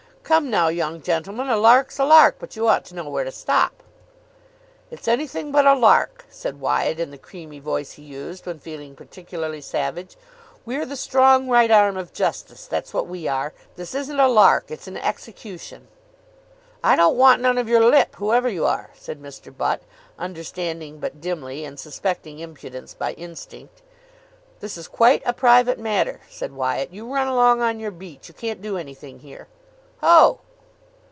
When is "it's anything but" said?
4.89-5.65